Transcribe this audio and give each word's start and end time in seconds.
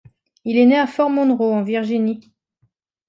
Il 0.45 0.57
est 0.57 0.65
né 0.65 0.79
à 0.79 0.87
Fort 0.87 1.11
Monroe, 1.11 1.53
en 1.53 1.61
Virginie. 1.61 2.33